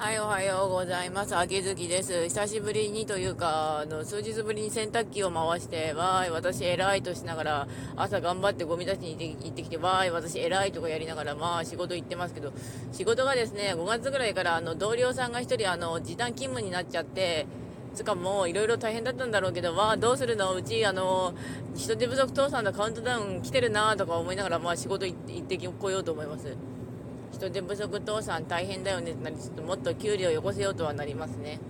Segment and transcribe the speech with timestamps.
[0.00, 1.36] はい、おはようございます。
[1.36, 2.22] 秋月です。
[2.28, 12.52] 久しぶりにというか、あの、数日ぶりに洗濯機を回して、わーい、私偉いとしながら、朝頑張ってゴミ出しに行ってきて、わーい、私偉いとかやりながら、まあ仕事行ってますけど、
[12.92, 17.48] 仕事がですね、5月ぐらいから、あの、同僚さんが1人、あの、時短勤務になっちゃって、
[17.92, 20.54] つかもういろいろ大変だったんだろうけど、わあ、どうするの？
[20.54, 21.34] うち、あの、
[21.74, 26.56] 人手不足倒産のカウントダウン来てるなとか思いながら、まあ仕事行ってこようと思います。
[27.38, 29.12] 人手不足倒産大変だよね。
[29.12, 31.60] ってなりちょっともっと給料よこせようとはなりますね。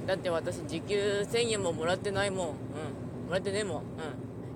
[0.00, 0.06] うん。
[0.06, 2.48] だって私時給1000円ももらってないもん。
[2.48, 2.54] うん。
[3.28, 3.82] もらってねえもん。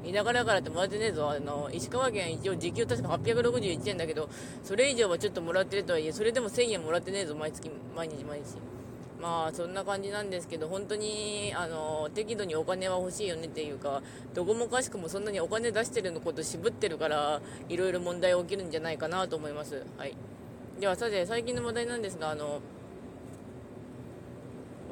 [0.04, 0.12] うん。
[0.12, 1.30] 田舎だからってもらってねえぞ。
[1.30, 4.28] あの石川県一応時給確か861円だけど
[4.64, 7.36] それ以上はちょっともらってるとはいえそれでも1000円もらってねえぞ。
[7.36, 8.77] 毎月毎日毎日。
[9.20, 14.00] まあそんな感じなんですけど本当にあの適度にお金は欲しいよねっていうか
[14.32, 19.84] どこもかしくもそんなにお金出してるのこと渋ってるからいろいろ問題起きるんじゃないかなと思います。
[19.96, 20.14] はい。
[20.78, 22.60] ではさて最近の問題なんですがあの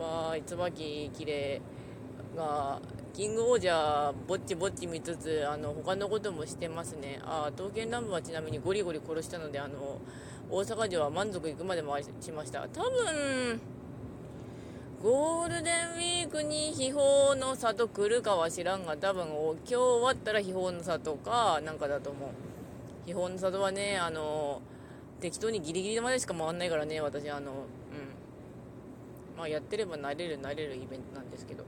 [0.00, 1.62] わー椿きれ
[2.34, 2.80] いが
[3.14, 7.20] キングオージャーぼっちぼっち見つつあの他のこともしてますね。
[7.24, 10.00] あ刀剣乱舞はちなみにゴリゴリ殺したのであの
[10.50, 12.66] 大阪城は満足いくまで回しました。
[12.68, 13.60] 多分
[15.02, 22.30] ゴールデンウィークに秘宝の里来るかは知らんが、多分今日終わったら秘宝の里か、なんかだと思う。
[23.04, 24.62] 秘宝の里はね、あの、
[25.20, 27.56] 適当にギリギリまでしか回んないからね、私、あの、うん。
[29.36, 31.64] まあ、やってればなれる、なれるイベントなんですけど。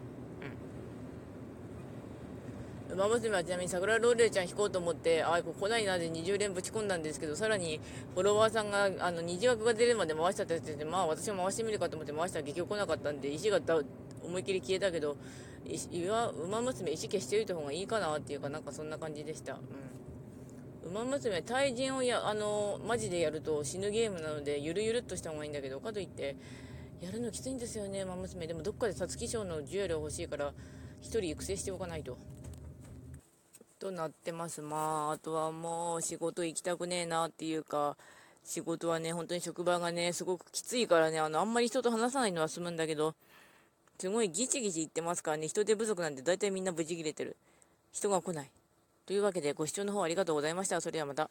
[2.99, 7.79] 馬娘はちなみに桜ローレちゃん引こうと思って、あ、これ来ないなで20連ぶち込んだんですけど、さらに
[8.15, 13.61] フォロワーさんが、あの、二次枠が出るまで回したって言ってて、まあ私も回してみるかと思って回したら結局来なかったんで、石が
[14.25, 15.17] 思いっきり消えたけど、
[16.45, 19.61] 馬娘石消しておいた方がいいかなっていうか、なんかそんな感じでした。
[20.85, 20.91] うん。
[20.91, 26.35] 馬娘、対人をや、あの、マジでやると死ぬゲームなので、ゆるゆるっとした方がいいんだけど、かといって、
[27.01, 28.49] やるのきついんですよね、馬娘。
[28.49, 30.53] でもどっかで皐月賞のジュエル欲しいから、
[31.03, 32.19] 1人育成しておかないと。
[33.79, 34.61] となってます。
[34.61, 37.97] まあ、あとはもう仕事行きたくねえなっていうか、
[38.45, 43.15] 仕事はね、本当に職場がね、すごくきついからね、あの、あんまり人と話さないのは済むんだけど、
[43.99, 47.37] すごいギチギチ言ってますからね、人手不足なんで大体みんなブチ切れてる。
[47.93, 48.51] 人が来ない。
[49.07, 50.81] というわけで、ご視聴の方ありがとうございました。
[50.81, 51.31] それではまた。